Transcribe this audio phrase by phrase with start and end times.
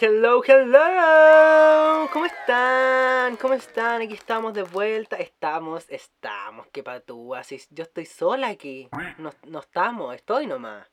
[0.00, 2.08] Hello, hello, hello.
[2.12, 3.36] ¿Cómo están?
[3.36, 4.00] ¿Cómo están?
[4.00, 5.16] Aquí estamos de vuelta.
[5.16, 6.66] Estamos, estamos.
[6.72, 7.42] Qué patúa.
[7.44, 8.88] Si yo estoy sola aquí.
[9.18, 10.88] No, no estamos, estoy nomás.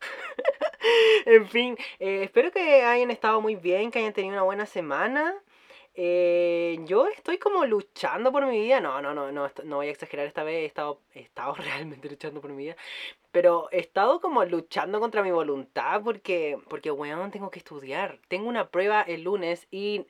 [1.26, 5.34] en fin, eh, espero que hayan estado muy bien, que hayan tenido una buena semana.
[5.94, 8.80] Eh, yo estoy como luchando por mi vida.
[8.80, 10.62] No, no, no, no, no voy a exagerar esta vez.
[10.62, 12.76] He estado, estado realmente luchando por mi vida.
[13.32, 18.18] Pero he estado como luchando contra mi voluntad porque, porque, weón, tengo que estudiar.
[18.28, 20.06] Tengo una prueba el lunes y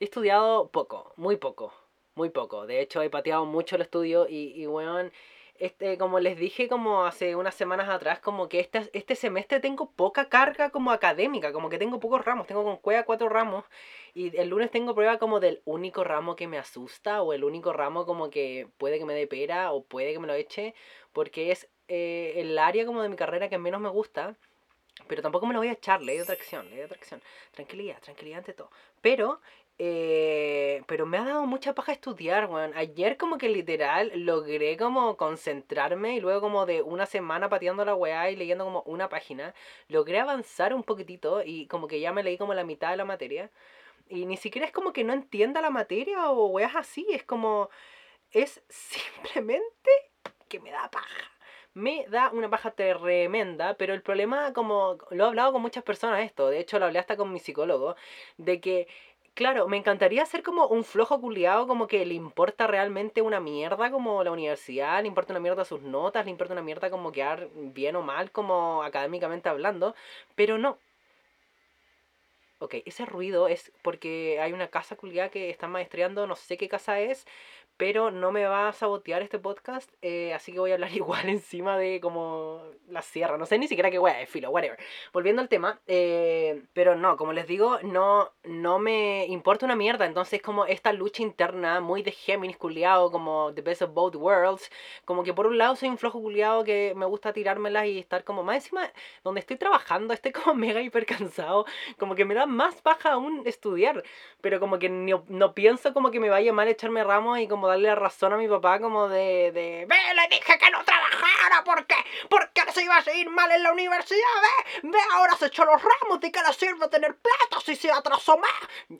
[0.00, 1.72] he estudiado poco, muy poco,
[2.14, 2.66] muy poco.
[2.66, 5.12] De hecho, he pateado mucho el estudio y, y weón,
[5.60, 9.90] este, como les dije como hace unas semanas atrás, como que este, este semestre tengo
[9.90, 13.64] poca carga como académica, como que tengo pocos ramos, tengo con cueva cuatro ramos
[14.14, 17.72] y el lunes tengo prueba como del único ramo que me asusta o el único
[17.72, 20.74] ramo como que puede que me dé pera o puede que me lo eche,
[21.12, 24.36] porque es eh, el área como de mi carrera que menos me gusta.
[25.08, 27.22] Pero tampoco me lo voy a echar, ley de atracción, ley atracción.
[27.52, 28.70] Tranquilidad, tranquilidad ante todo.
[29.02, 29.40] Pero
[29.78, 32.72] eh, pero me ha dado mucha paja estudiar, weón.
[32.74, 37.94] Ayer como que literal logré como concentrarme y luego como de una semana pateando la
[37.94, 39.54] weá y leyendo como una página,
[39.88, 43.04] logré avanzar un poquitito y como que ya me leí como la mitad de la
[43.04, 43.50] materia.
[44.08, 47.70] Y ni siquiera es como que no entienda la materia o weas así, es como...
[48.32, 49.90] Es simplemente
[50.48, 51.36] que me da paja
[51.76, 56.24] me da una paja tremenda, pero el problema, como lo he hablado con muchas personas
[56.24, 57.96] esto, de hecho lo hablé hasta con mi psicólogo,
[58.38, 58.88] de que
[59.36, 63.90] Claro, me encantaría ser como un flojo culiado, como que le importa realmente una mierda
[63.90, 67.50] como la universidad, le importa una mierda sus notas, le importa una mierda como quedar
[67.54, 69.94] bien o mal como académicamente hablando,
[70.34, 70.78] pero no.
[72.58, 76.68] Ok, ese ruido es porque hay una casa culiada que está maestreando, no sé qué
[76.68, 77.26] casa es,
[77.76, 81.28] pero no me va a sabotear este podcast, eh, así que voy a hablar igual
[81.28, 84.78] encima de como la sierra, no sé ni siquiera qué wea es, filo, whatever.
[85.12, 90.06] Volviendo al tema, eh, pero no, como les digo, no, no me importa una mierda,
[90.06, 94.70] entonces como esta lucha interna muy de Géminis culiado, como the best of both worlds,
[95.04, 98.24] como que por un lado soy un flojo culiado que me gusta tirármelas y estar
[98.24, 98.90] como más encima,
[99.22, 101.66] donde estoy trabajando, estoy como mega hiper cansado,
[101.98, 104.02] como que me da más baja aún estudiar,
[104.40, 107.68] pero como que no, no pienso como que me vaya mal echarme ramos y como
[107.68, 111.86] darle razón a mi papá como de, de ve, le dije que no trabajara, ¿por
[111.86, 111.96] qué?
[112.28, 114.20] Porque se iba a seguir mal en la universidad,
[114.82, 117.90] ve, ve, ahora se echó los ramos, ¿de qué le sirve tener plata si se
[117.90, 118.50] atrasó más?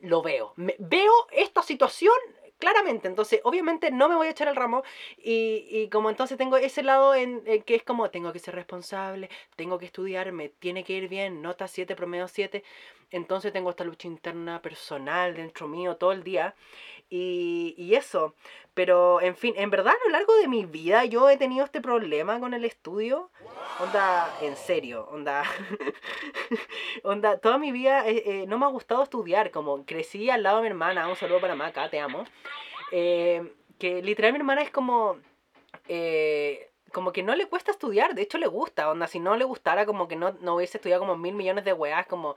[0.03, 2.15] Lo veo, veo esta situación
[2.59, 3.09] claramente.
[3.09, 4.83] Entonces, obviamente no me voy a echar el ramo.
[5.19, 9.31] Y, y como entonces tengo ese lado en, que es como, tengo que ser responsable,
[9.57, 12.65] tengo que estudiar, me tiene que ir bien, nota 7, promedio 7.
[13.11, 16.55] Entonces tengo esta lucha interna personal dentro mío todo el día.
[17.09, 18.35] Y, y eso.
[18.77, 21.81] Pero, en fin, en verdad a lo largo de mi vida yo he tenido este
[21.81, 23.31] problema con el estudio.
[23.81, 25.45] Onda, en serio, onda.
[27.03, 29.51] onda, toda mi vida eh, eh, no me ha gustado estudiar.
[29.51, 32.25] Como crecí al lado de mi hermana, un saludo para Maca, te amo.
[32.93, 35.17] Eh, que literal mi hermana es como...
[36.93, 39.87] como que no le cuesta estudiar, de hecho le gusta, onda, si no le gustara
[39.87, 42.37] como que no, no hubiese estudiado como mil millones de weas, como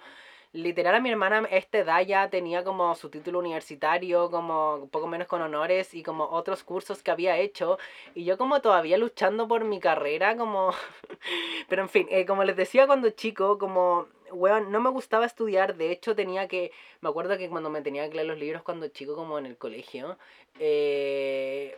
[0.53, 5.07] literal a mi hermana a esta edad ya tenía como su título universitario, como poco
[5.07, 7.77] menos con honores y como otros cursos que había hecho.
[8.15, 10.71] Y yo como todavía luchando por mi carrera, como...
[11.69, 14.07] Pero en fin, eh, como les decía cuando chico, como...
[14.31, 16.71] Weón, no me gustaba estudiar, de hecho tenía que,
[17.01, 19.57] me acuerdo que cuando me tenía que leer los libros cuando chico como en el
[19.57, 20.19] colegio,
[20.59, 21.75] eh,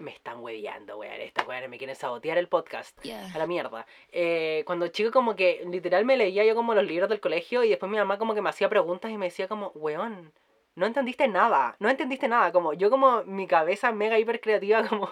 [0.00, 1.20] me están hueveando, weón.
[1.20, 2.98] Estas weones me quieren sabotear el podcast.
[3.34, 3.86] A la mierda.
[4.10, 7.68] Eh, cuando chico, como que literal me leía yo como los libros del colegio y
[7.68, 10.32] después mi mamá como que me hacía preguntas y me decía como, weón,
[10.76, 15.10] no entendiste nada, no entendiste nada, como yo como mi cabeza mega hiper creativa, como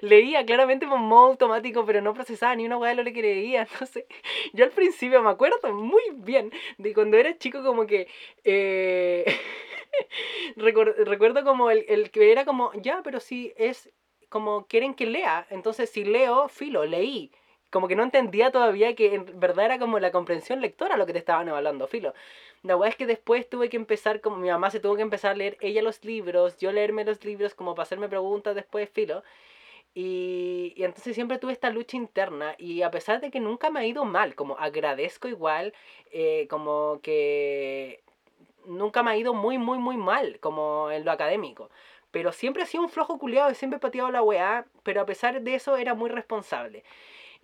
[0.00, 3.68] leía claramente por modo automático, pero no procesaba ni una weá de lo que leía,
[3.80, 4.06] no sé.
[4.52, 8.08] Yo al principio me acuerdo muy bien de cuando era chico como que...
[8.44, 9.24] Eh,
[10.56, 13.92] recuerdo como el, el que era como, ya, pero si es
[14.34, 15.46] como quieren que lea.
[15.48, 17.30] Entonces, si leo, filo, leí.
[17.70, 21.12] Como que no entendía todavía que en verdad era como la comprensión lectora lo que
[21.12, 22.14] te estaban evaluando, filo.
[22.64, 25.30] La verdad es que después tuve que empezar, como mi mamá se tuvo que empezar
[25.32, 29.22] a leer ella los libros, yo leerme los libros como para hacerme preguntas después, filo.
[29.94, 33.86] Y, entonces siempre tuve esta lucha interna y a pesar de que nunca me ha
[33.86, 35.74] ido mal, como agradezco igual,
[36.10, 38.02] eh, como que
[38.66, 41.70] nunca me ha ido muy, muy, muy mal, como en lo académico.
[42.14, 45.42] Pero siempre ha sido un flojo culiado y siempre pateado la weá, pero a pesar
[45.42, 46.84] de eso era muy responsable.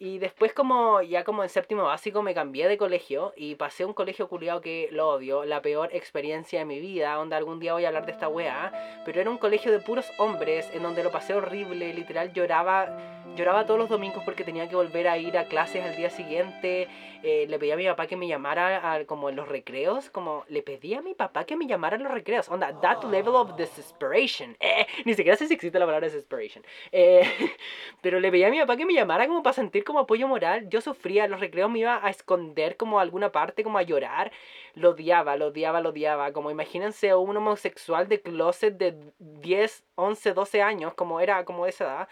[0.03, 3.87] Y después como ya como en séptimo básico me cambié de colegio y pasé a
[3.87, 7.75] un colegio culiado que lo odio, la peor experiencia de mi vida, donde algún día
[7.75, 11.05] voy a hablar de esta weá, pero era un colegio de puros hombres en donde
[11.05, 12.89] lo pasé horrible, literal lloraba,
[13.37, 16.89] lloraba todos los domingos porque tenía que volver a ir a clases al día siguiente,
[17.23, 20.45] eh, le pedí a mi papá que me llamara a, como en los recreos, como
[20.49, 23.55] le pedí a mi papá que me llamara en los recreos, onda, that level of
[23.57, 27.21] desperation, eh, ni siquiera sé si existe la palabra desperation, eh,
[28.01, 30.69] pero le pedí a mi papá que me llamara como para sentir como apoyo moral,
[30.69, 34.31] yo sufría, los recreos me iba a esconder como a alguna parte, como a llorar,
[34.75, 40.33] lo odiaba, lo odiaba, lo odiaba, como imagínense un homosexual de closet de 10, 11,
[40.33, 42.09] 12 años, como era como de esa edad,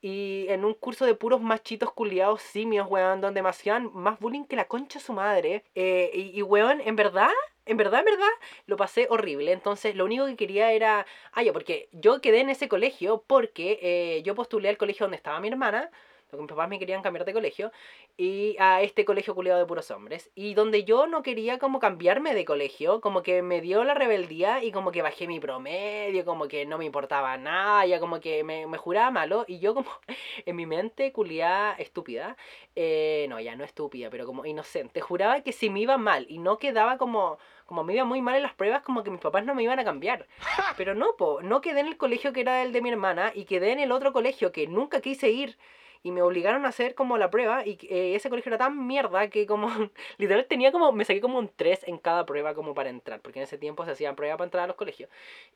[0.00, 4.44] y en un curso de puros machitos culiados simios, weón, donde me hacían más bullying
[4.46, 7.30] que la concha su madre, eh, y, y weón, en verdad,
[7.64, 8.32] en verdad, en verdad,
[8.66, 9.52] lo pasé horrible.
[9.52, 11.06] Entonces, lo único que quería era.
[11.32, 15.18] Ah, ya, porque yo quedé en ese colegio porque eh, yo postulé al colegio donde
[15.18, 15.90] estaba mi hermana
[16.30, 17.72] porque mis papás me querían cambiar de colegio,
[18.16, 20.30] y a este colegio culiado de puros hombres.
[20.34, 24.62] Y donde yo no quería como cambiarme de colegio, como que me dio la rebeldía
[24.62, 28.44] y como que bajé mi promedio, como que no me importaba nada, ya como que
[28.44, 29.90] me, me juraba malo, y yo como
[30.46, 32.36] en mi mente culiada estúpida,
[32.76, 36.38] eh, no, ya no estúpida, pero como inocente, juraba que si me iba mal y
[36.38, 37.38] no quedaba como
[37.70, 39.78] como me iba muy mal en las pruebas, como que mis papás no me iban
[39.78, 40.26] a cambiar.
[40.76, 43.44] Pero no, po, no quedé en el colegio que era el de mi hermana y
[43.44, 45.56] quedé en el otro colegio que nunca quise ir
[46.02, 49.28] y me obligaron a hacer como la prueba y eh, ese colegio era tan mierda
[49.28, 49.68] que como
[50.18, 53.38] literal tenía como me saqué como un 3 en cada prueba como para entrar porque
[53.38, 55.10] en ese tiempo se hacían pruebas para entrar a los colegios.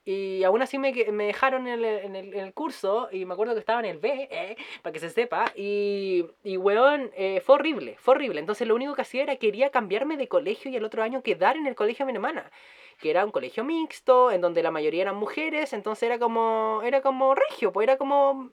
[0.04, 3.34] Y aún así me, me dejaron en el, en, el, en el, curso y me
[3.34, 7.40] acuerdo que estaba en el B eh, para que se sepa y, y weón eh,
[7.40, 8.40] fue horrible fue horrible.
[8.40, 11.56] Entonces lo único que hacía era quería cambiarme de colegio y el otro año quedar
[11.56, 12.50] en el colegio de mi hermana
[13.00, 17.00] que era un colegio mixto en donde la mayoría eran mujeres entonces era como era
[17.02, 18.50] como regio pues era como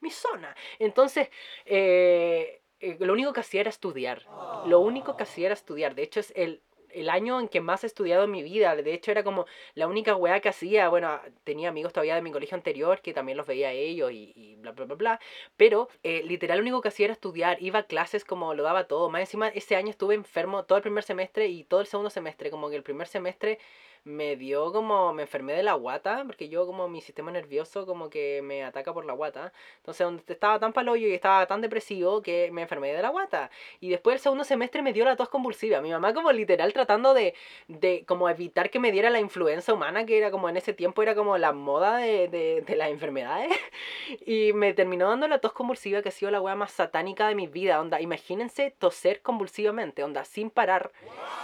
[0.00, 0.54] mi zona.
[0.78, 1.28] Entonces,
[1.66, 4.24] eh, eh, lo único que hacía era estudiar.
[4.66, 5.94] Lo único que hacía era estudiar.
[5.94, 8.74] De hecho, es el, el año en que más he estudiado en mi vida.
[8.76, 10.88] De hecho, era como la única weá que hacía.
[10.88, 14.32] Bueno, tenía amigos todavía de mi colegio anterior que también los veía a ellos y,
[14.36, 15.20] y bla, bla, bla, bla.
[15.56, 17.60] Pero eh, literal, lo único que hacía era estudiar.
[17.62, 19.10] Iba a clases como lo daba todo.
[19.10, 22.50] Más encima, ese año estuve enfermo todo el primer semestre y todo el segundo semestre.
[22.50, 23.58] Como que el primer semestre
[24.04, 28.10] me dio como, me enfermé de la guata, porque yo como mi sistema nervioso como
[28.10, 29.52] que me ataca por la guata.
[29.78, 33.50] Entonces donde estaba tan paloyo y estaba tan depresivo que me enfermé de la guata.
[33.80, 35.80] Y después el segundo semestre me dio la tos convulsiva.
[35.80, 37.34] Mi mamá como literal tratando de,
[37.68, 41.02] de como evitar que me diera la influenza humana, que era como en ese tiempo
[41.02, 43.50] era como la moda de, de, de las enfermedades.
[44.26, 47.34] y me terminó dando la tos convulsiva que ha sido la wea más satánica de
[47.34, 47.80] mi vida.
[47.80, 50.90] Onda, imagínense toser convulsivamente, onda, sin parar,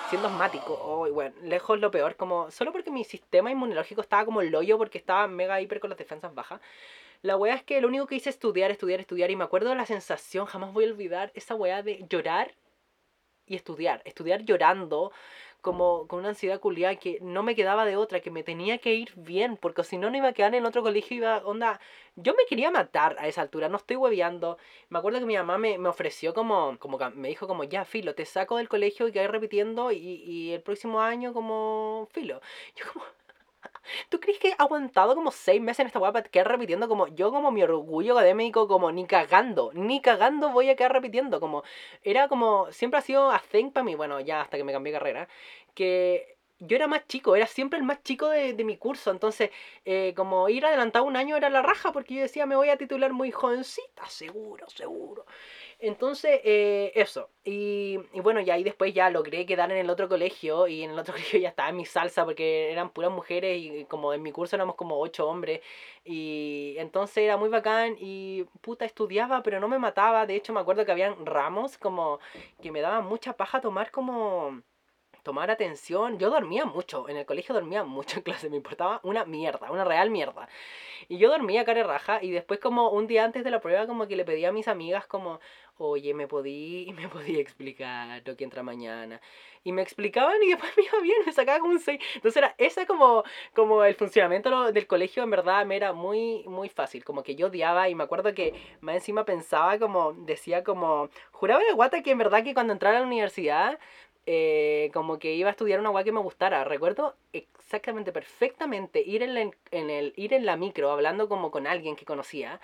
[0.08, 0.78] siendo asmático.
[0.82, 4.99] Oh, bueno, lejos lo peor, como solo porque mi sistema inmunológico estaba como el porque
[4.99, 6.61] estaba mega hiper con las defensas bajas.
[7.23, 9.31] La wea es que lo único que hice es estudiar, estudiar, estudiar.
[9.31, 12.55] Y me acuerdo de la sensación, jamás voy a olvidar esa wea de llorar
[13.46, 14.02] y estudiar.
[14.05, 15.12] Estudiar llorando,
[15.64, 18.94] como con una ansiedad culiada que no me quedaba de otra, que me tenía que
[18.94, 21.81] ir bien, porque si no, no iba a quedar en otro colegio, iba, onda,
[22.16, 24.58] yo me quería matar a esa altura, no estoy hueveando.
[24.90, 28.14] Me acuerdo que mi mamá me, me ofreció como, como, me dijo como, ya, filo,
[28.14, 32.40] te saco del colegio y quedé repitiendo y, y el próximo año como, filo.
[32.76, 33.05] Yo como...
[34.08, 37.08] ¿Tú crees que he aguantado como seis meses en esta weá para quedar repitiendo como
[37.08, 41.62] yo como mi orgullo académico como ni cagando, ni cagando voy a quedar repitiendo como
[42.02, 44.92] era como siempre ha sido a thing para mí, bueno, ya hasta que me cambié
[44.92, 45.28] de carrera,
[45.75, 49.50] que yo era más chico, era siempre el más chico de, de mi curso, entonces
[49.84, 52.76] eh, como ir adelantado un año era la raja porque yo decía me voy a
[52.78, 55.26] titular muy jovencita, seguro, seguro.
[55.80, 57.30] Entonces, eh, eso.
[57.44, 60.92] Y, y, bueno, ya ahí después ya logré quedar en el otro colegio y en
[60.92, 64.23] el otro colegio ya estaba en mi salsa porque eran puras mujeres y como en
[64.23, 65.61] mi curso éramos como ocho hombres.
[66.04, 70.26] Y entonces era muy bacán y puta estudiaba pero no me mataba.
[70.26, 72.18] De hecho me acuerdo que habían ramos como
[72.62, 74.62] que me daban mucha paja tomar como
[75.25, 76.19] tomar atención.
[76.21, 79.85] Yo dormía mucho, en el colegio dormía mucho en clase, me importaba una mierda, una
[79.85, 80.49] real mierda.
[81.09, 84.07] Y yo dormía cara raja y después como un día antes de la prueba como
[84.07, 85.40] que le pedí a mis amigas como,
[85.78, 89.21] oye, ¿me podí, me podí explicar lo que entra mañana?
[89.64, 91.99] Y me explicaban y después me iba bien, me sacaba como un 6.
[92.16, 96.69] Entonces era ese como, como el funcionamiento del colegio en verdad me era muy, muy
[96.69, 97.04] fácil.
[97.04, 101.62] Como que yo odiaba y me acuerdo que más encima pensaba como, decía como, juraba
[101.64, 103.78] de guata que en verdad que cuando entrara a la universidad
[104.26, 106.64] eh, como que iba a estudiar una guay que me gustara.
[106.64, 111.66] Recuerdo exactamente, perfectamente, ir en, la, en el, ir en la micro hablando como con
[111.66, 112.61] alguien que conocía.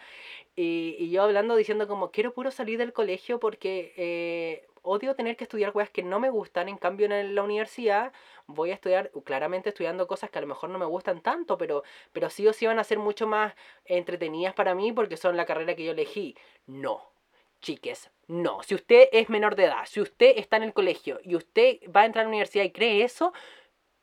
[0.57, 5.45] Y, yo hablando diciendo como, quiero puro salir del colegio porque eh, odio tener que
[5.45, 6.69] estudiar cosas que no me gustan.
[6.69, 8.13] En cambio, en la universidad
[8.47, 11.83] voy a estudiar, claramente estudiando cosas que a lo mejor no me gustan tanto, pero,
[12.13, 15.47] pero sí o sí van a ser mucho más entretenidas para mí porque son la
[15.47, 16.37] carrera que yo elegí.
[16.67, 17.10] No
[17.61, 18.63] chiques, no.
[18.63, 22.03] Si usted es menor de edad, si usted está en el colegio y usted va
[22.03, 23.33] a entrar a la universidad y cree eso,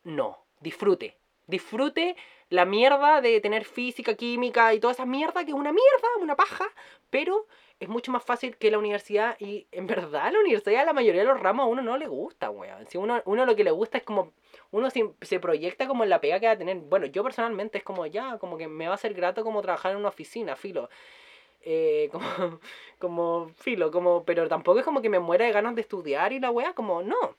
[0.03, 0.45] no.
[0.59, 1.17] Disfrute.
[1.45, 2.15] Disfrute
[2.49, 6.35] la mierda de tener física, química y toda esa mierda que es una mierda, una
[6.35, 6.65] paja,
[7.09, 7.47] pero
[7.79, 11.27] es mucho más fácil que la universidad y en verdad la universidad la mayoría de
[11.27, 12.87] los ramos a uno no le gusta, weón.
[12.87, 14.33] Si uno, uno lo que le gusta es como,
[14.71, 16.77] uno se, se proyecta como en la pega que va a tener.
[16.77, 19.91] Bueno, yo personalmente es como ya, como que me va a ser grato como trabajar
[19.91, 20.89] en una oficina, filo.
[21.69, 22.59] Eh, como,
[22.99, 26.39] como filo, como, pero tampoco es como que me muera de ganas de estudiar y
[26.39, 27.35] la weá, como no.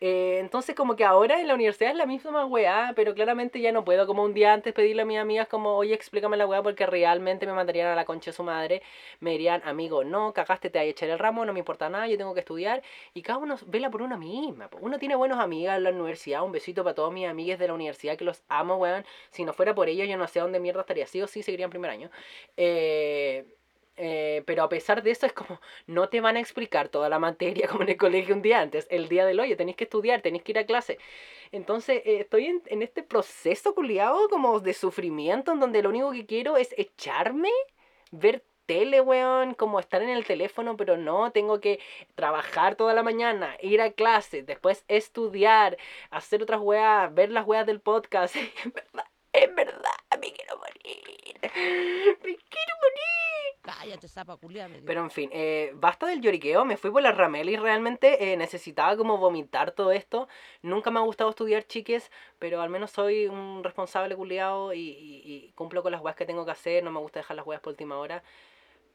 [0.00, 3.72] Eh, entonces como que ahora en la universidad es la misma weá, pero claramente ya
[3.72, 6.62] no puedo como un día antes pedirle a mis amigas como, oye, explícame la weá
[6.62, 8.82] porque realmente me mandarían a la concha de su madre,
[9.20, 12.16] me dirían, amigo, no, cagaste, te hay echar el ramo, no me importa nada, yo
[12.18, 12.82] tengo que estudiar,
[13.14, 16.52] y cada uno vela por una misma, uno tiene buenos amigas en la universidad, un
[16.52, 19.74] besito para todos mis amigas de la universidad que los amo, weón, si no fuera
[19.74, 22.10] por ellos yo no sé dónde mierda estaría, sí o sí seguiría en primer año,
[22.56, 23.51] eh...
[24.36, 27.18] Eh, pero a pesar de eso es como, no te van a explicar toda la
[27.18, 30.22] materia como en el colegio un día antes, el día del hoy, tenéis que estudiar,
[30.22, 30.98] tenéis que ir a clase.
[31.52, 36.12] Entonces eh, estoy en, en, este proceso culiado como de sufrimiento en donde lo único
[36.12, 37.50] que quiero es echarme,
[38.10, 41.80] ver tele, weón, como estar en el teléfono, pero no, tengo que
[42.14, 45.76] trabajar toda la mañana, ir a clase, después estudiar,
[46.10, 48.36] hacer otras weas, ver las weas del podcast.
[48.64, 51.40] en verdad, en verdad, me quiero morir.
[51.42, 53.21] Me quiero morir.
[53.62, 54.36] Cállate, zapa.
[54.84, 58.36] Pero en fin, eh, basta del lloriqueo, me fui por la ramela y realmente eh,
[58.36, 60.28] necesitaba como vomitar todo esto.
[60.62, 65.82] Nunca me ha gustado estudiar chiques, pero al menos soy un responsable culiado y cumplo
[65.84, 67.96] con las weas que tengo que hacer, no me gusta dejar las weas por última
[67.98, 68.24] hora.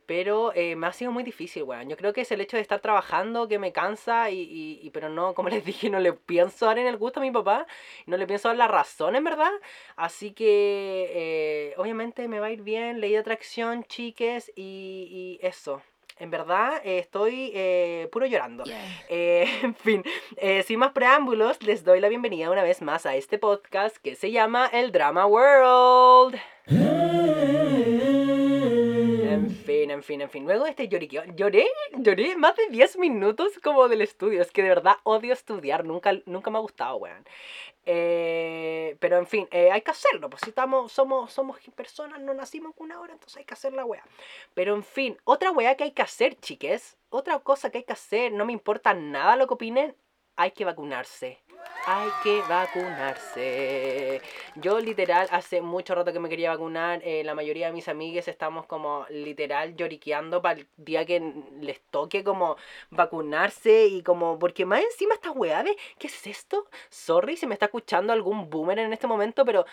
[0.08, 1.90] Pero eh, me ha sido muy difícil, weón.
[1.90, 4.90] Yo creo que es el hecho de estar trabajando que me cansa y, y, y-
[4.90, 7.68] pero no, como les dije, no le pienso dar en el gusto a mi papá,
[8.08, 9.52] no le pienso dar la razón en verdad.
[9.98, 15.46] Así que eh, obviamente me va a ir bien, ley de atracción, chiques, y, y
[15.46, 15.82] eso.
[16.20, 18.64] En verdad eh, estoy eh, puro llorando.
[18.64, 18.82] Yeah.
[19.10, 20.04] Eh, en fin,
[20.38, 24.16] eh, sin más preámbulos, les doy la bienvenida una vez más a este podcast que
[24.16, 26.40] se llama El Drama World.
[29.66, 30.46] Fin, en fin, en fin.
[30.46, 34.42] Luego este lloriqueo, lloré, lloré más de 10 minutos como del estudio.
[34.42, 37.26] Es que de verdad odio estudiar, nunca, nunca me ha gustado, weón.
[37.86, 42.34] Eh, pero en fin, eh, hay que hacerlo, pues si estamos, somos, somos personas, no
[42.34, 44.04] nacimos con una hora, entonces hay que hacer la weá.
[44.54, 47.94] Pero en fin, otra weá que hay que hacer, chiques, otra cosa que hay que
[47.94, 49.96] hacer, no me importa nada lo que opinen,
[50.38, 51.40] hay que vacunarse.
[51.86, 54.22] Hay que vacunarse.
[54.56, 57.02] Yo literal hace mucho rato que me quería vacunar.
[57.04, 61.20] eh, la mayoría de mis amigues estamos como literal lloriqueando para el día que
[61.60, 62.58] les toque como
[62.92, 64.38] vacunarse y como...
[64.38, 65.64] Porque más encima esta weá.
[65.98, 66.68] ¿Qué es esto?
[66.90, 69.66] Sorry si me está escuchando algún boomer en este momento, pero...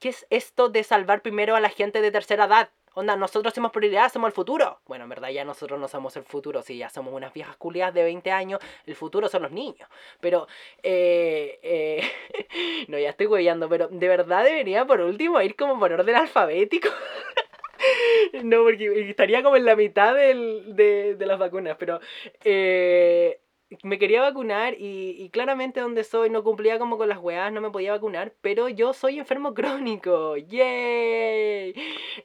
[0.00, 2.70] ¿Qué es esto de salvar primero a la gente de tercera edad?
[2.94, 4.80] Onda, nosotros somos prioridad, somos el futuro.
[4.86, 7.92] Bueno, en verdad ya nosotros no somos el futuro, si ya somos unas viejas culiadas
[7.92, 9.86] de 20 años, el futuro son los niños.
[10.20, 10.48] Pero,
[10.82, 12.10] eh, eh,
[12.88, 16.88] no, ya estoy huellando, pero de verdad debería por último ir como por orden alfabético.
[18.42, 22.00] no, porque estaría como en la mitad del, de, de las vacunas, pero
[22.42, 23.38] eh,
[23.82, 27.60] me quería vacunar y, y claramente donde soy no cumplía como con las weas, no
[27.60, 31.74] me podía vacunar, pero yo soy enfermo crónico, ¡yay!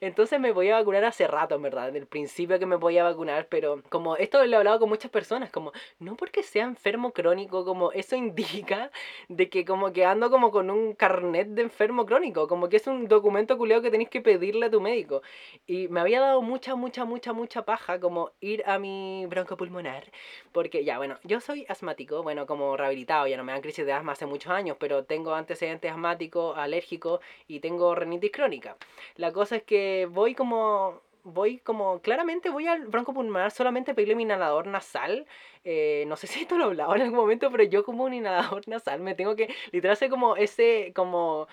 [0.00, 3.82] Entonces me podía vacunar hace rato, en verdad, del principio que me podía vacunar, pero
[3.88, 7.92] como esto lo he hablado con muchas personas, como no porque sea enfermo crónico, como
[7.92, 8.90] eso indica
[9.28, 12.86] de que como que ando como con un carnet de enfermo crónico, como que es
[12.86, 15.22] un documento culiado que tenéis que pedirle a tu médico.
[15.66, 20.04] Y me había dado mucha, mucha, mucha, mucha paja como ir a mi broncopulmonar.
[20.52, 23.92] Porque ya, bueno, yo soy asmático, bueno, como rehabilitado, ya no me dan crisis de
[23.92, 28.76] asma hace muchos años, pero tengo antecedentes asmáticos, alérgicos y tengo rinitis crónica.
[29.16, 31.04] La cosa es que voy como...
[31.28, 35.26] Voy como, claramente voy al broncopulmonar solamente pedirle mi inhalador nasal.
[35.64, 38.14] Eh, no sé si esto lo he hablado en algún momento, pero yo como un
[38.14, 41.48] inhalador nasal me tengo que, literal, hacer como ese, como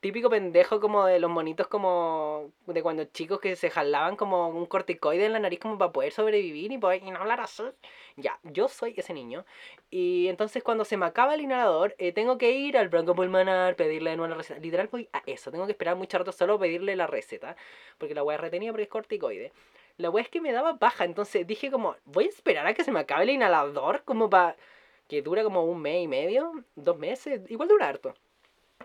[0.00, 4.66] típico pendejo como de los monitos como de cuando chicos que se jalaban como un
[4.66, 7.64] corticoide en la nariz como para poder sobrevivir y poder y no hablar así.
[8.16, 9.44] Ya, yo soy ese niño.
[9.90, 14.10] Y entonces cuando se me acaba el inhalador, eh, tengo que ir al broncopulmonar, pedirle
[14.10, 14.60] de nuevo la receta.
[14.60, 17.56] Literal voy a eso, tengo que esperar mucho rato solo pedirle la receta,
[17.98, 19.52] porque la voy a retenía porque es corticoide.
[19.96, 22.84] La wea es que me daba paja, entonces dije como, voy a esperar a que
[22.84, 24.56] se me acabe el inhalador como para
[25.08, 28.14] que dura como un mes y medio, dos meses, igual dura harto.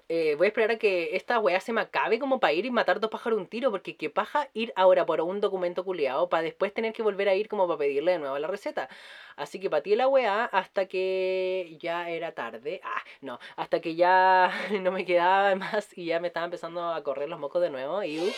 [0.10, 2.72] Eh, voy a esperar a que esta weá se me acabe como para ir y
[2.72, 6.44] matar dos pájaros un tiro, porque qué paja ir ahora por un documento culiado para
[6.44, 8.90] después tener que volver a ir como para pedirle de nuevo la receta.
[9.36, 12.82] Así que patí la weá hasta que ya era tarde.
[12.84, 17.04] Ah, no, hasta que ya no me quedaba más y ya me estaba empezando a
[17.04, 18.04] correr los mocos de nuevo.
[18.04, 18.34] Y,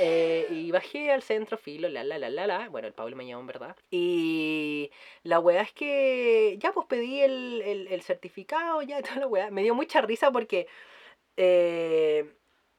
[0.00, 2.68] eh, y bajé al centro, filo, la la la la la.
[2.68, 3.76] Bueno, el Pablo me llamó verdad.
[3.90, 4.90] Y
[5.22, 9.50] la weá es que ya pues pedí el, el, el certificado, ya toda la weá.
[9.50, 10.66] Me dio mucha risa porque
[11.36, 12.34] eh,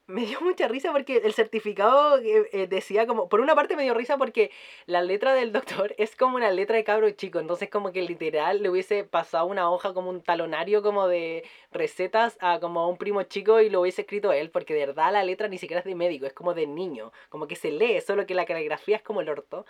[0.06, 3.84] me dio mucha risa porque el certificado eh, eh, decía como, por una parte me
[3.84, 4.50] dio risa porque
[4.86, 8.62] la letra del doctor es como una letra de cabro chico, entonces como que literal
[8.62, 13.22] le hubiese pasado una hoja como un talonario como de recetas a como un primo
[13.22, 15.94] chico y lo hubiese escrito él, porque de verdad la letra ni siquiera es de
[15.94, 19.20] médico, es como de niño, como que se lee, solo que la caligrafía es como
[19.22, 19.64] el orto.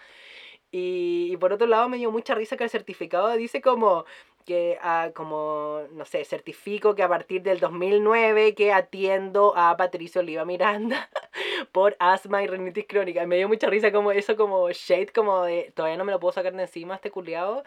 [0.72, 4.06] Y por otro lado me dio mucha risa que el certificado dice como
[4.44, 10.20] que ah, como, no sé, certifico que a partir del 2009 que atiendo a Patricio
[10.20, 11.08] Oliva Miranda
[11.72, 13.26] por asma y rinitis crónica.
[13.26, 16.32] Me dio mucha risa como eso, como shade, como de, todavía no me lo puedo
[16.32, 17.64] sacar de encima este culiado.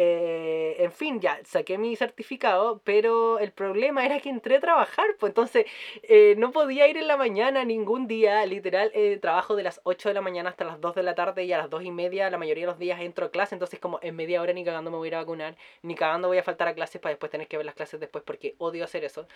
[0.00, 5.06] Eh, en fin, ya saqué mi certificado, pero el problema era que entré a trabajar,
[5.18, 5.66] pues entonces
[6.04, 10.10] eh, no podía ir en la mañana ningún día, literal, eh, trabajo de las 8
[10.10, 12.30] de la mañana hasta las 2 de la tarde y a las 2 y media
[12.30, 14.92] la mayoría de los días entro a clase, entonces como en media hora ni cagando
[14.92, 17.32] me voy a ir a vacunar, ni cagando voy a faltar a clases para después
[17.32, 19.26] tener que ver las clases después porque odio hacer eso.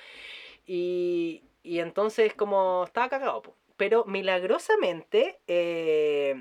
[0.64, 3.56] Y, y entonces como estaba cagado, pues.
[3.76, 5.40] pero milagrosamente...
[5.48, 6.36] Eh,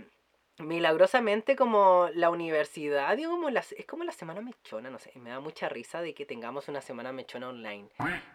[0.61, 5.29] milagrosamente como la universidad, digo, como las, es como la semana mechona, no sé, me
[5.29, 7.89] da mucha risa de que tengamos una semana mechona online.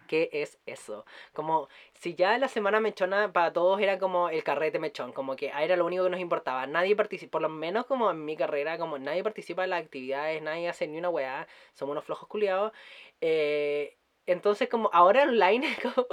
[0.07, 1.05] ¿Qué es eso?
[1.33, 5.47] Como si ya la semana mechona para todos era como el carrete mechón, como que
[5.47, 6.67] era lo único que nos importaba.
[6.67, 10.41] Nadie participa, por lo menos como en mi carrera, como nadie participa en las actividades,
[10.41, 12.71] nadie hace ni una weá, somos unos flojos culiados.
[13.19, 13.96] Eh,
[14.27, 16.07] entonces, como ahora online es como,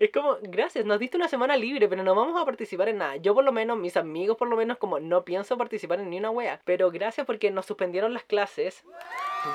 [0.00, 3.16] es como, gracias, nos diste una semana libre, pero no vamos a participar en nada.
[3.16, 6.18] Yo por lo menos, mis amigos por lo menos, como no pienso participar en ni
[6.18, 6.60] una wea.
[6.64, 8.84] Pero gracias porque nos suspendieron las clases.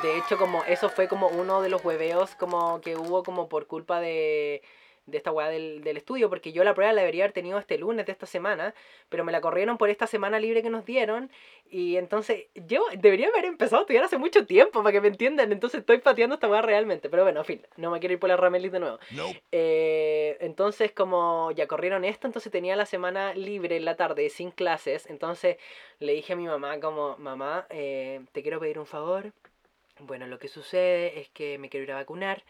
[0.03, 3.67] De hecho, como eso fue como uno de los hueveos como que hubo como por
[3.67, 4.61] culpa de
[5.11, 7.77] de esta weá del, del, estudio, porque yo la prueba la debería haber tenido este
[7.77, 8.73] lunes de esta semana,
[9.09, 11.29] pero me la corrieron por esta semana libre que nos dieron,
[11.69, 15.51] y entonces yo debería haber empezado a estudiar hace mucho tiempo, para que me entiendan,
[15.51, 18.29] entonces estoy pateando esta weá realmente, pero bueno, en fin, no me quiero ir por
[18.29, 18.99] la Ramelis de nuevo.
[19.51, 24.51] Eh, entonces como ya corrieron esto, entonces tenía la semana libre en la tarde, sin
[24.51, 25.57] clases, entonces
[25.99, 29.31] le dije a mi mamá como, mamá, eh, te quiero pedir un favor,
[29.99, 32.43] bueno, lo que sucede es que me quiero ir a vacunar,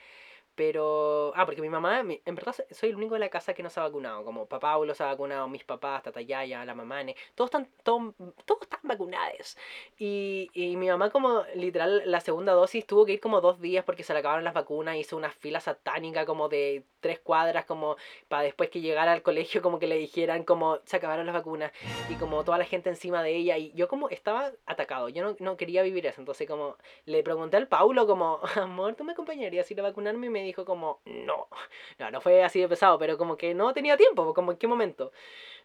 [0.55, 3.69] pero, ah, porque mi mamá, en verdad soy el único de la casa que no
[3.69, 4.23] se ha vacunado.
[4.23, 8.13] Como papá Paulo se ha vacunado, mis papás, Tata Yaya, la mamane, todos están, todos,
[8.45, 9.57] todos están vacunados.
[9.97, 13.83] Y, y mi mamá como literal la segunda dosis tuvo que ir como dos días
[13.83, 17.97] porque se le acabaron las vacunas, hizo una fila satánica como de tres cuadras como
[18.27, 21.71] para después que llegara al colegio como que le dijeran como se acabaron las vacunas
[22.09, 25.35] y como toda la gente encima de ella y yo como estaba atacado, yo no,
[25.39, 29.69] no quería vivir eso, entonces como le pregunté al Paulo como, amor, ¿tú me acompañarías
[29.69, 30.27] a ir a vacunarme?
[30.27, 31.47] Y me dijo como, no,
[31.99, 34.67] no, no fue así de pesado, pero como que no tenía tiempo, como en qué
[34.67, 35.11] momento.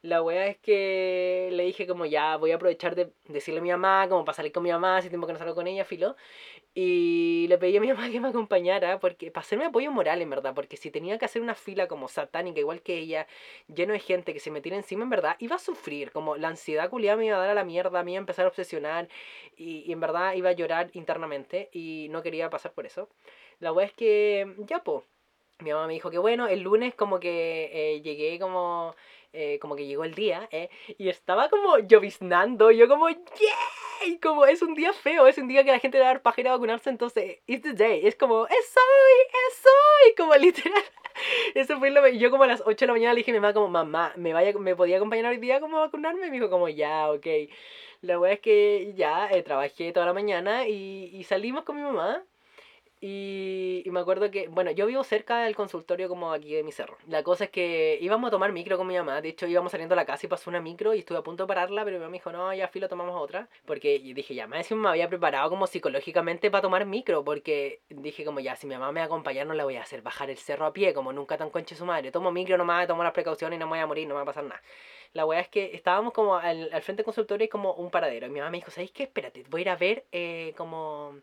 [0.03, 3.71] La wea es que le dije como ya voy a aprovechar de decirle a mi
[3.71, 6.17] mamá, como para salir con mi mamá, hace tiempo que no salgo con ella, filo.
[6.75, 10.31] Y le pedí a mi mamá que me acompañara, porque para hacerme apoyo moral, en
[10.31, 13.27] verdad, porque si tenía que hacer una fila como satánica, igual que ella,
[13.75, 16.49] lleno de gente que se me tira encima, en verdad, iba a sufrir, como la
[16.49, 19.09] ansiedad culiada me iba a dar a la mierda, me iba a empezar a obsesionar,
[19.57, 23.09] y en verdad iba a llorar internamente, y no quería pasar por eso.
[23.61, 25.05] La wea es que, ya po,
[25.61, 28.95] mi mamá me dijo que bueno, el lunes como que eh, llegué como
[29.39, 30.71] eh, como que llegó el día, ¿eh?
[30.97, 34.19] Y estaba como lloviznando, yo como, ¡yay!
[34.23, 36.51] Como es un día feo, es un día que la gente va a dar a
[36.53, 39.39] vacunarse, entonces, it's the day, es como, ¡es hoy!
[39.51, 40.15] ¡es hoy!
[40.17, 40.83] Como literal.
[41.55, 43.35] Eso fue lo que yo como a las 8 de la mañana le dije a
[43.35, 46.27] mi mamá como, mamá, ¿me, vaya, ¿me podía acompañar hoy día como a vacunarme?
[46.27, 47.27] Y me dijo como, ya, ok.
[48.01, 51.83] La verdad es que ya eh, trabajé toda la mañana y, y salimos con mi
[51.83, 52.25] mamá.
[52.99, 56.73] Y, y, me acuerdo que, bueno, yo vivo cerca del consultorio como aquí de mi
[56.73, 56.97] cerro.
[57.09, 59.21] La cosa es que íbamos a tomar micro con mi mamá.
[59.21, 61.45] De hecho, íbamos saliendo a la casa y pasó una micro y estuve a punto
[61.45, 63.51] de pararla, pero mi mamá me dijo, no, ya filo, tomamos otra.
[63.67, 67.23] Porque dije, ya, me me había preparado como psicológicamente para tomar micro.
[67.23, 69.83] Porque dije, como ya, si mi mamá me va a acompañar, no la voy a
[69.83, 72.11] hacer bajar el cerro a pie, como nunca tan conche su madre.
[72.11, 74.23] Tomo micro nomás, tomo las precauciones y no me voy a morir, no me va
[74.23, 74.63] a pasar nada.
[75.13, 78.27] La weá es que estábamos como al, al frente del consultorio y como un paradero.
[78.27, 79.03] Y mi mamá me dijo, ¿sabéis qué?
[79.05, 81.21] Espérate, voy a ir a ver eh, como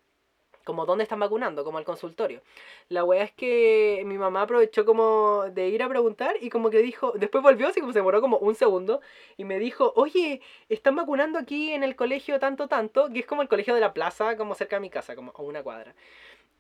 [0.64, 2.42] como dónde están vacunando, como al consultorio.
[2.90, 6.80] La wea es que mi mamá aprovechó como de ir a preguntar y como que
[6.80, 9.02] dijo, después volvió, así como se demoró como un segundo,
[9.38, 13.42] y me dijo, oye, están vacunando aquí en el colegio tanto, tanto, que es como
[13.42, 15.96] el colegio de la plaza, como cerca de mi casa, como a una cuadra.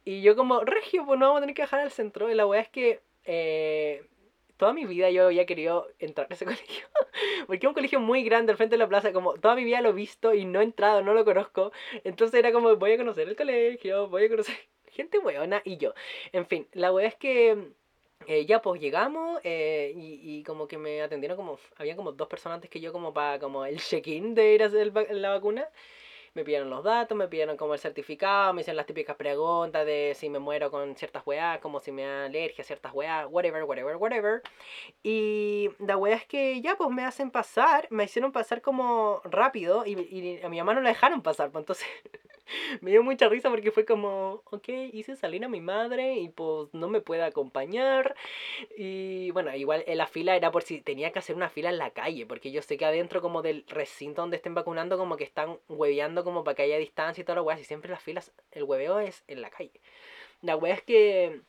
[0.06, 2.30] Y yo como, Regio, pues no vamos a tener que bajar al centro.
[2.30, 4.06] Y la wea es que eh,
[4.64, 6.88] toda mi vida yo había querido entrar a ese colegio.
[7.48, 9.82] Porque es un colegio muy grande al frente de la plaza, como toda mi vida
[9.82, 11.74] lo he visto y no he entrado, no lo conozco.
[12.06, 14.56] Entonces era como, voy a conocer el colegio, voy a conocer
[14.88, 15.94] gente buena y yo.
[16.32, 17.74] En fin, la wea es que
[18.26, 22.30] eh, ya pues llegamos eh, y, y, como que me atendieron como, había como dos
[22.30, 25.68] personas antes que yo como para como el check-in de ir a hacer la vacuna
[26.34, 30.14] me pidieron los datos, me pidieron como el certificado, me hicieron las típicas preguntas de
[30.16, 33.64] si me muero con ciertas weas, como si me da alergia a ciertas weas, whatever,
[33.64, 34.42] whatever, whatever.
[35.04, 39.86] Y la wea es que ya pues me hacen pasar, me hicieron pasar como rápido
[39.86, 41.88] y, y a mi mamá no la dejaron pasar, pues entonces
[42.82, 46.74] me dio mucha risa porque fue como, ok, hice salir a mi madre y pues
[46.74, 48.16] no me puede acompañar.
[48.78, 51.78] Y bueno, igual en la fila era por si tenía que hacer una fila en
[51.78, 55.24] la calle, porque yo sé que adentro como del recinto donde estén vacunando como que
[55.24, 57.62] están hueveando como para que haya distancia y todas las weas.
[57.62, 59.82] Y siempre las filas, el hueveo es en la calle.
[60.42, 61.42] La wea es que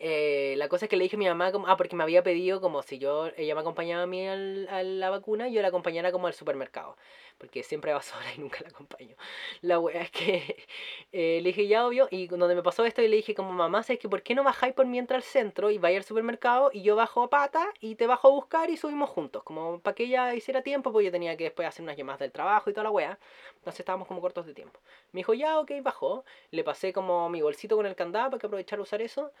[0.00, 2.60] eh, la cosa es que le dije a mi mamá, ah, porque me había pedido
[2.60, 6.12] como si yo, ella me acompañaba a mí al, a la vacuna, yo la acompañara
[6.12, 6.96] como al supermercado,
[7.38, 9.16] porque siempre va sola y nunca la acompaño.
[9.62, 10.66] La wea es que
[11.12, 13.82] eh, le dije, ya obvio, y donde me pasó esto, y le dije como, mamá,
[13.82, 16.70] ¿sabes que por qué no bajáis por mí entra al centro y vaya al supermercado
[16.72, 19.42] y yo bajo a pata y te bajo a buscar y subimos juntos?
[19.42, 22.32] Como para que ella hiciera tiempo, pues yo tenía que después hacer unas llamadas del
[22.32, 23.18] trabajo y toda la wea,
[23.56, 24.80] entonces estábamos como cortos de tiempo.
[25.12, 28.46] Me dijo, ya, ok, bajó, le pasé como mi bolsito con el candado para que
[28.46, 29.32] aprovechar usar eso.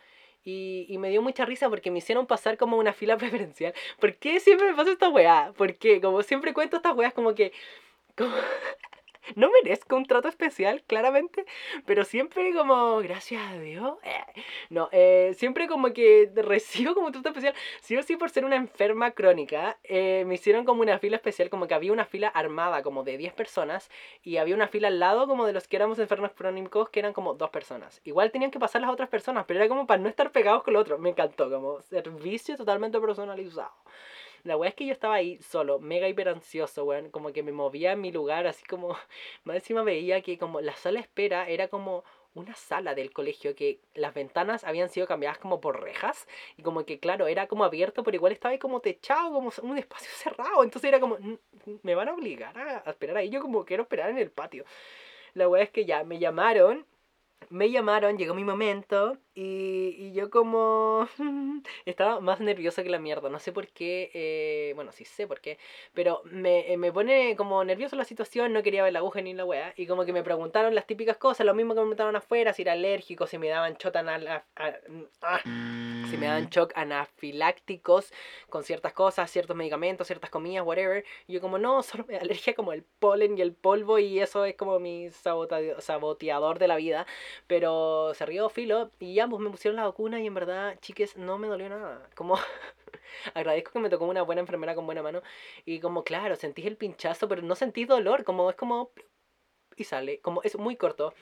[0.44, 3.74] Y, y, me dio mucha risa porque me hicieron pasar como una fila preferencial.
[3.98, 5.52] ¿Por qué siempre me pasa esta weá?
[5.56, 7.52] Porque como siempre cuento estas weas como que...
[9.36, 11.44] no merezco un trato especial, claramente,
[11.86, 17.12] pero siempre como, gracias a Dios, eh, no, eh, siempre como que recibo como un
[17.12, 20.98] trato especial, sí o sí por ser una enferma crónica, eh, me hicieron como una
[20.98, 23.90] fila especial, como que había una fila armada como de 10 personas
[24.22, 27.12] y había una fila al lado como de los que éramos enfermos crónicos que eran
[27.12, 28.00] como dos personas.
[28.04, 30.74] Igual tenían que pasar las otras personas, pero era como para no estar pegados con
[30.74, 33.72] el otro, me encantó, como servicio totalmente personalizado.
[34.44, 37.10] La weá es que yo estaba ahí solo, mega hiper ansioso, weón.
[37.10, 38.96] Como que me movía en mi lugar, así como.
[39.44, 42.04] Más encima veía que como la sala de espera era como
[42.34, 46.26] una sala del colegio que las ventanas habían sido cambiadas como por rejas
[46.56, 49.78] y como que claro era como abierto pero igual estaba ahí como techado como un
[49.78, 51.16] espacio cerrado entonces era como
[51.82, 54.64] me van a obligar a, esperar ahí yo como quiero esperar en el patio
[55.34, 56.84] la weá es que ya me llamaron
[57.50, 61.08] me llamaron, llegó mi momento y, y yo como
[61.84, 65.40] estaba más nerviosa que la mierda, no sé por qué, eh, bueno, sí sé por
[65.40, 65.58] qué,
[65.92, 69.34] pero me, eh, me pone como nerviosa la situación, no quería ver la aguja ni
[69.34, 72.16] la wea, y como que me preguntaron las típicas cosas, lo mismo que me preguntaron
[72.16, 75.40] afuera, si era alérgico, si me daban shot anal, ah,
[76.10, 78.12] si me daban shock anafilácticos
[78.48, 82.20] con ciertas cosas, ciertos medicamentos, ciertas comidas, whatever, y yo como no, solo me da
[82.20, 86.76] alergia como el polen y el polvo y eso es como mi saboteador de la
[86.76, 87.06] vida.
[87.46, 91.38] Pero se rió filo y ambos me pusieron la vacuna y en verdad, chiques, no
[91.38, 92.08] me dolió nada.
[92.14, 92.36] Como
[93.34, 95.22] agradezco que me tocó una buena enfermera con buena mano.
[95.64, 98.24] Y como, claro, sentí el pinchazo, pero no sentí dolor.
[98.24, 98.90] Como es como...
[99.76, 100.18] Y sale.
[100.20, 101.14] Como es muy corto.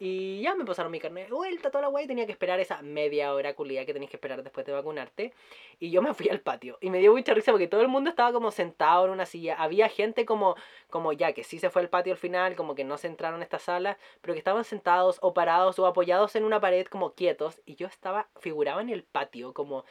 [0.00, 2.06] Y ya me pasaron mi carnet de vuelta, toda la guay.
[2.06, 5.32] Tenía que esperar esa media hora culia que tenéis que esperar después de vacunarte.
[5.80, 6.78] Y yo me fui al patio.
[6.80, 9.56] Y me dio mucha risa porque todo el mundo estaba como sentado en una silla.
[9.56, 10.54] Había gente como,
[10.88, 13.40] como ya que sí se fue al patio al final, como que no se entraron
[13.40, 17.14] a esta sala, pero que estaban sentados o parados o apoyados en una pared como
[17.14, 17.60] quietos.
[17.66, 19.84] Y yo estaba, figuraba en el patio como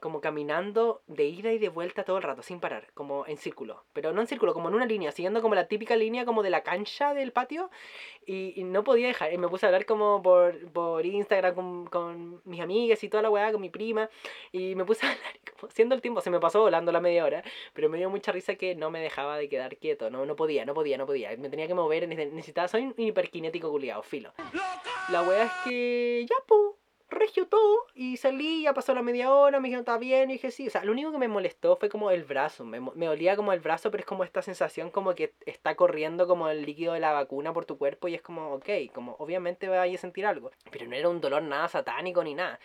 [0.00, 3.84] como caminando de ida y de vuelta todo el rato, sin parar, como en círculo.
[3.92, 6.50] Pero no en círculo, como en una línea, siguiendo como la típica línea como de
[6.50, 7.70] la cancha del patio.
[8.26, 9.32] Y, no podía dejar.
[9.32, 13.22] Y me puse a hablar como por, por Instagram con, con, mis amigas y toda
[13.22, 14.10] la weá, con mi prima.
[14.52, 17.24] Y me puse a hablar, como haciendo el tiempo, se me pasó volando la media
[17.24, 17.42] hora.
[17.72, 20.10] Pero me dio mucha risa que no me dejaba de quedar quieto.
[20.10, 21.36] No, no podía, no podía, no podía.
[21.36, 24.32] Me tenía que mover, necesitaba, soy un hiperkinético culiado, filo.
[25.10, 29.60] La weá es que ya, po regio todo y salí, ya pasó la media hora,
[29.60, 31.88] me dijeron, está bien, y dije, sí, o sea, lo único que me molestó fue
[31.88, 35.14] como el brazo, me, me olía como el brazo, pero es como esta sensación como
[35.14, 38.54] que está corriendo como el líquido de la vacuna por tu cuerpo y es como,
[38.54, 42.34] ok, como obviamente vaya a sentir algo, pero no era un dolor nada satánico ni
[42.34, 42.58] nada.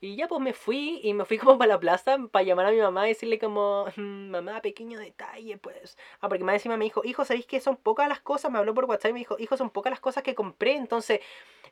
[0.00, 2.70] Y ya pues me fui y me fui como para la plaza para llamar a
[2.70, 5.96] mi mamá y decirle como, mm, mamá, pequeño detalle, pues.
[6.20, 8.50] Ah, porque más encima me dijo, hijo, ¿sabéis que son pocas las cosas?
[8.50, 11.20] Me habló por WhatsApp y me dijo, hijo, son pocas las cosas que compré, entonces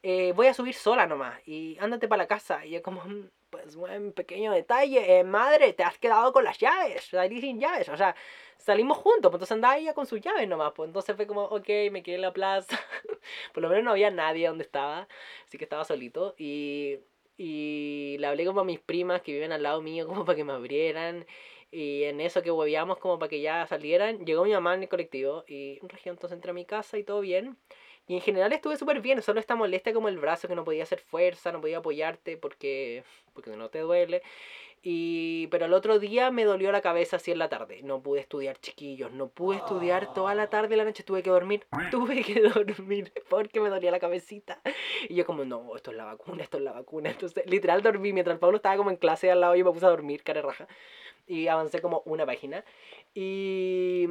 [0.02, 2.64] eh, voy a subir sola nomás y ándate para la casa.
[2.66, 6.58] Y yo como, mm, pues buen pequeño detalle, eh, madre, te has quedado con las
[6.58, 8.16] llaves, salí sin llaves, o sea,
[8.58, 11.68] salimos juntos, pues entonces andaba ella con sus llaves nomás, pues entonces fue como, ok,
[11.92, 12.78] me quedé en la plaza,
[13.54, 15.06] por lo menos no había nadie donde estaba,
[15.46, 16.98] así que estaba solito y
[17.36, 20.44] y le hablé como a mis primas que viven al lado mío como para que
[20.44, 21.26] me abrieran.
[21.70, 24.88] Y en eso que hueveamos como para que ya salieran, llegó mi mamá en el
[24.88, 27.58] colectivo y un regio entonces entré a mi casa y todo bien.
[28.06, 30.82] Y en general estuve súper bien, solo esta molestia como el brazo que no podía
[30.82, 34.22] hacer fuerza, no podía apoyarte porque, porque no te duele.
[34.86, 37.80] Y, pero el otro día me dolió la cabeza así en la tarde.
[37.82, 39.10] No pude estudiar, chiquillos.
[39.12, 41.02] No pude estudiar toda la tarde y la noche.
[41.02, 41.66] Tuve que dormir.
[41.90, 44.60] Tuve que dormir porque me dolía la cabecita.
[45.08, 47.08] Y yo como, no, esto es la vacuna, esto es la vacuna.
[47.08, 49.88] Entonces, literal dormí mientras Pablo estaba como en clase al lado y me puse a
[49.88, 50.68] dormir, cara raja.
[51.26, 52.62] Y avancé como una página.
[53.14, 54.10] Y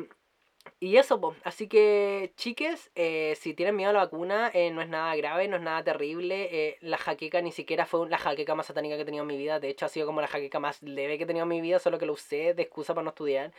[0.83, 1.37] y eso, pues.
[1.45, 5.47] Así que, chiques, eh, si tienen miedo a la vacuna, eh, no es nada grave,
[5.47, 6.49] no es nada terrible.
[6.51, 9.37] Eh, la jaqueca ni siquiera fue la jaqueca más satánica que he tenido en mi
[9.37, 9.61] vida.
[9.61, 11.79] De hecho, ha sido como la jaqueca más leve que he tenido en mi vida,
[11.79, 13.53] solo que lo usé de excusa para no estudiar.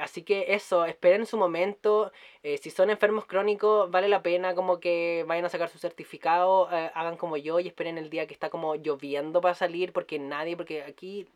[0.00, 2.12] así que eso, esperen su momento.
[2.42, 7.16] si son enfermos crónicos, vale la pena como que vayan a sacar su certificado, hagan
[7.16, 10.82] como yo y esperen el día que está como lloviendo para salir, porque nadie, porque
[10.82, 11.26] aquí...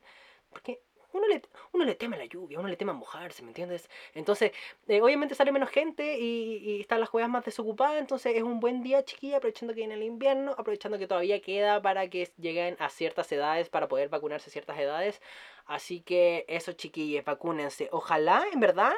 [0.51, 0.81] Porque
[1.19, 3.89] uno le, uno le teme la lluvia, uno le teme a mojarse, ¿me entiendes?
[4.15, 4.53] Entonces,
[4.87, 8.83] eh, obviamente sale menos gente y, están las juegas más desocupadas, entonces es un buen
[8.83, 12.89] día, chiquilla, aprovechando que viene el invierno, aprovechando que todavía queda para que lleguen a
[12.89, 15.21] ciertas edades, para poder vacunarse a ciertas edades.
[15.67, 17.89] Así que eso, chiquillas, vacúnense.
[17.93, 18.95] Ojalá, en verdad,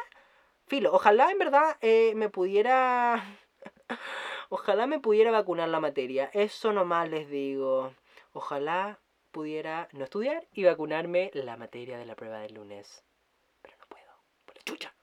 [0.67, 3.25] filo, ojalá en verdad eh, me pudiera...
[4.51, 6.31] ojalá me pudiera vacunar la materia.
[6.33, 7.93] Eso nomás les digo.
[8.33, 13.05] Ojalá pudiera no estudiar y vacunarme la materia de la prueba del lunes.
[13.63, 14.13] Pero no puedo,
[14.45, 14.95] por la chucha.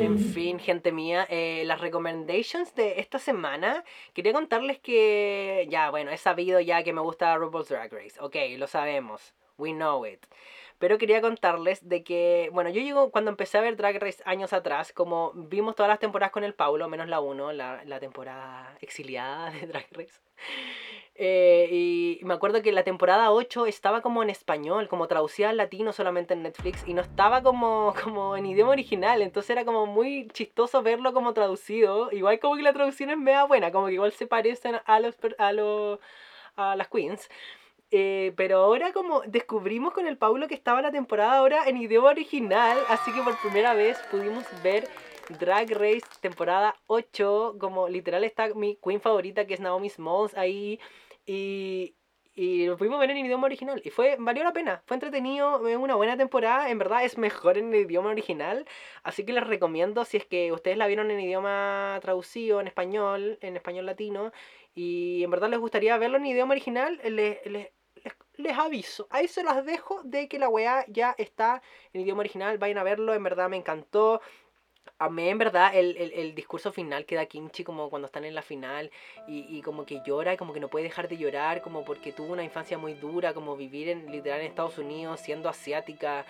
[0.00, 6.10] En fin, gente mía, eh, las recommendations de esta semana, quería contarles que, ya, bueno,
[6.10, 10.24] he sabido ya que me gusta RuPaul's Drag Race, ok, lo sabemos, we know it.
[10.78, 14.52] Pero quería contarles de que, bueno, yo llego cuando empecé a ver Drag Race años
[14.52, 18.76] atrás, como vimos todas las temporadas con el Paulo, menos la 1, la, la temporada
[18.80, 20.20] exiliada de Drag Race.
[21.16, 25.56] Eh, y me acuerdo que la temporada 8 estaba como en español, como traducida al
[25.56, 29.86] latino solamente en Netflix y no estaba como, como en idioma original, entonces era como
[29.86, 33.92] muy chistoso verlo como traducido, igual como que la traducción es mega buena, como que
[33.94, 36.00] igual se parecen a, los, a, los,
[36.56, 37.28] a las queens.
[37.96, 42.08] Eh, pero ahora como descubrimos con el Paulo que estaba la temporada ahora en idioma
[42.08, 44.88] original, así que por primera vez pudimos ver
[45.38, 50.80] Drag Race temporada 8, como literal está mi queen favorita que es Naomi Smalls ahí
[51.24, 51.94] y,
[52.34, 53.80] y lo pudimos ver en idioma original.
[53.84, 54.82] Y fue, valió la pena.
[54.86, 56.68] Fue entretenido, una buena temporada.
[56.70, 58.66] En verdad es mejor en el idioma original.
[59.04, 63.38] Así que les recomiendo, si es que ustedes la vieron en idioma traducido, en español,
[63.40, 64.32] en español latino,
[64.74, 67.68] y en verdad les gustaría verlo en idioma original, les, les,
[68.36, 69.06] les aviso.
[69.10, 72.58] Ahí se las dejo de que la weá ya está en idioma original.
[72.58, 74.20] Vayan a verlo, en verdad me encantó
[74.98, 78.24] a mí en verdad el, el, el, discurso final que da Kimchi como cuando están
[78.24, 78.90] en la final
[79.26, 82.32] y, y, como que llora como que no puede dejar de llorar como porque tuvo
[82.32, 86.24] una infancia muy dura como vivir en literal en Estados Unidos siendo asiática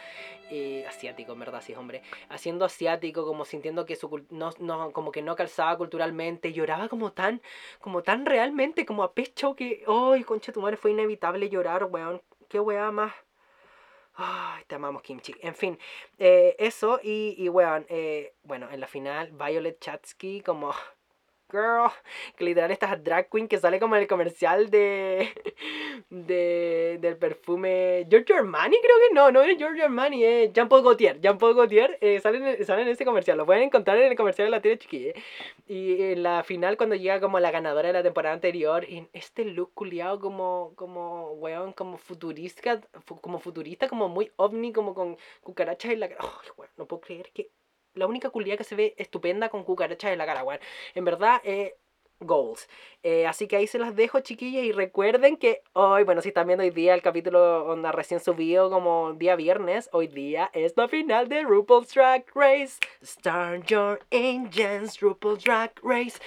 [0.50, 5.12] eh, asiático en verdad sí hombre haciendo asiático como sintiendo que su no, no como
[5.12, 7.42] que no calzaba culturalmente lloraba como tan
[7.80, 12.22] como tan realmente como a pecho que ay concha tu madre fue inevitable llorar weón
[12.48, 13.12] qué weá más
[14.74, 15.32] te amamos, Kimchi.
[15.40, 15.78] En fin,
[16.18, 20.74] eh, eso y, y weón, eh, bueno, en la final, Violet Chatsky como
[21.54, 21.90] girl,
[22.36, 25.28] que literal esta drag queen que sale como en el comercial de,
[26.10, 30.82] de del perfume Giorgio Armani, creo que no, no es Giorgio Armani, es Jean Paul
[30.82, 34.46] Gaultier, Jean Paul Gaultier eh, sale, en, ese comercial, lo pueden encontrar en el comercial
[34.46, 35.12] de la tele chiquilla.
[35.66, 39.44] Y en la final cuando llega como la ganadora de la temporada anterior, en este
[39.44, 42.80] look culiado como, como, weón, como futurista,
[43.20, 46.20] como futurista, como muy ovni, como con cucarachas en la cara.
[46.24, 47.50] Oh, no puedo creer que
[47.94, 50.44] la única culia que se ve estupenda con cucarachas en la cara.
[50.94, 51.76] En verdad, eh,
[52.20, 52.68] goals.
[53.02, 54.64] Eh, así que ahí se las dejo, chiquillas.
[54.64, 58.70] Y recuerden que hoy, bueno, si están viendo hoy día el capítulo onda recién subido
[58.70, 62.78] como día viernes, hoy día es la final de RuPaul's Drag Race.
[63.02, 66.18] Start your engines, RuPaul's Drag Race.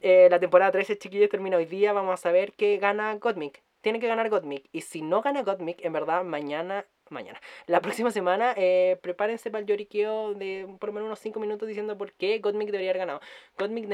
[0.00, 1.92] Eh, la temporada 13, chiquillas, termina hoy día.
[1.92, 3.62] Vamos a saber qué gana Gottmik.
[3.80, 4.68] Tiene que ganar Gottmik.
[4.72, 7.40] Y si no gana Gottmik, en verdad, mañana mañana.
[7.66, 11.68] La próxima semana, eh, prepárense para el lloriqueo de por lo menos unos 5 minutos
[11.68, 13.20] diciendo por qué Godmick debería haber ganado.
[13.58, 13.86] Godmick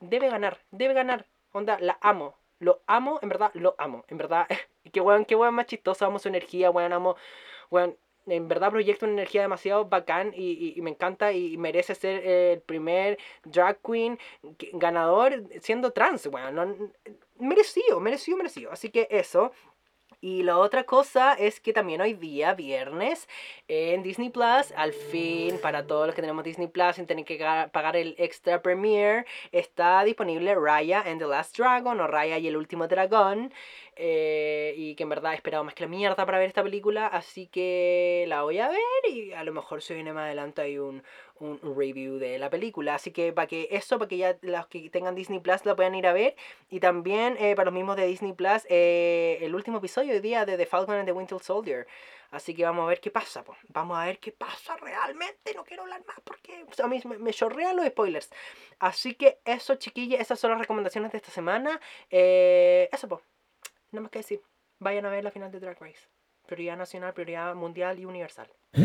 [0.00, 1.26] debe ganar, debe ganar.
[1.52, 2.36] Onda, la amo.
[2.58, 4.04] Lo amo, en verdad, lo amo.
[4.08, 4.46] En verdad,
[4.92, 7.16] qué weón, qué weón más chistoso, amo su energía, weón, amo,
[7.70, 12.60] weón, en verdad proyecta una energía demasiado bacán y, me encanta y merece ser el
[12.60, 14.18] primer drag queen
[14.72, 16.54] ganador siendo trans, weón.
[16.54, 16.90] No,
[17.38, 18.72] merecido, merecido, merecido.
[18.72, 19.52] Así que eso.
[20.20, 23.28] Y la otra cosa es que también hoy día, viernes,
[23.68, 27.38] en Disney Plus, al fin, para todos los que tenemos Disney Plus sin tener que
[27.72, 32.56] pagar el extra premiere, está disponible Raya and the Last Dragon o Raya y el
[32.56, 33.52] último dragón.
[33.98, 37.06] eh, y que en verdad he esperado más que la mierda para ver esta película,
[37.06, 40.78] así que la voy a ver y a lo mejor se viene más adelante hay
[40.78, 41.02] un,
[41.40, 42.94] un review de la película.
[42.94, 45.94] Así que para que eso, para que ya los que tengan Disney Plus la puedan
[45.94, 46.36] ir a ver.
[46.70, 50.44] Y también eh, para los mismos de Disney Plus, eh, el último episodio de día
[50.44, 51.86] de The Falcon and the Winter Soldier.
[52.30, 53.58] Así que vamos a ver qué pasa, pues.
[53.68, 55.54] Vamos a ver qué pasa realmente.
[55.54, 58.30] No quiero hablar más porque a mí me, me los spoilers.
[58.78, 61.80] Así que eso, chiquillas, esas son las recomendaciones de esta semana.
[62.10, 63.22] Eh, eso, pues.
[63.92, 64.42] Nada más que decir.
[64.78, 66.06] Vayan a ver la final de Drag Race.
[66.46, 68.48] Prioridad nacional, prioridad mundial y universal.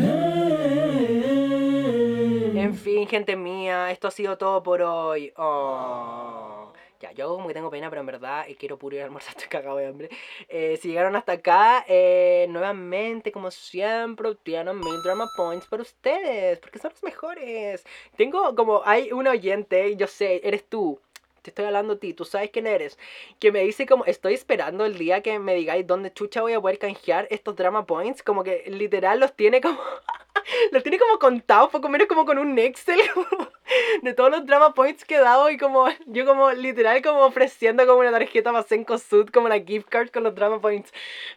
[2.54, 5.32] En fin, gente mía, esto ha sido todo por hoy.
[5.36, 6.72] Oh.
[7.02, 9.30] Ya, yo como que tengo pena, pero en verdad eh, quiero puro ir a almorzar,
[9.36, 10.08] estoy cagado de hambre.
[10.48, 16.60] Eh, si llegaron hasta acá, eh, nuevamente, como siempre, obtienen mil drama points para ustedes,
[16.60, 17.84] porque son los mejores.
[18.16, 21.00] Tengo como, hay un oyente, yo sé, eres tú.
[21.42, 22.98] Te estoy hablando a ti, tú sabes quién eres.
[23.40, 26.60] Que me dice como, estoy esperando el día que me digáis dónde chucha voy a
[26.60, 28.22] poder canjear estos drama points.
[28.22, 29.78] Como que literal los tiene como...
[30.72, 33.00] los tiene como contados, poco menos como con un Excel
[34.02, 37.86] de todos los drama points que he dado y como yo como literal como ofreciendo
[37.86, 40.92] como una tarjeta para Senko Sud como la gift card con los drama points.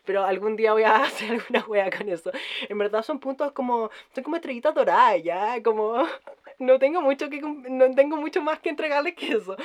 [0.06, 2.32] Pero algún día voy a hacer alguna wea con eso.
[2.70, 6.04] En verdad son puntos como son como estrellitas doradas ya, como
[6.60, 9.56] no tengo mucho que no tengo mucho más que entregarles que eso.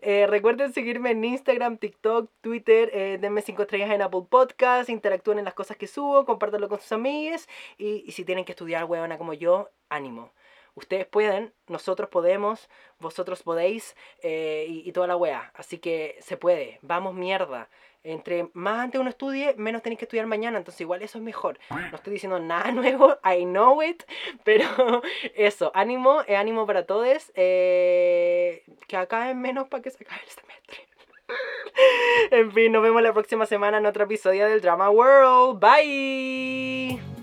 [0.00, 5.38] Eh, recuerden seguirme en Instagram, TikTok, Twitter, eh, denme 5 estrellas en Apple Podcast, interactúen
[5.38, 8.84] en las cosas que subo, compártanlo con sus amigos y, y si tienen que estudiar
[8.84, 10.32] huevona como yo, ánimo.
[10.80, 15.52] Ustedes pueden, nosotros podemos, vosotros podéis eh, y, toda la wea.
[15.54, 16.78] Así que se puede.
[16.80, 17.68] Vamos mierda.
[18.02, 20.56] Entre más antes uno estudie, menos tenéis que estudiar mañana.
[20.56, 21.58] Entonces igual eso es mejor.
[21.68, 24.04] No estoy diciendo nada nuevo, I know it.
[24.42, 24.64] Pero
[25.34, 27.30] eso, ánimo, eh, ánimo para todos.
[27.34, 30.88] Eh, que acaben menos para que se acabe el semestre.
[32.30, 35.60] en fin, nos vemos la próxima semana en otro episodio del Drama World.
[35.60, 37.19] Bye.